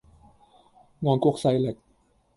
[1.01, 1.77] 外國勢力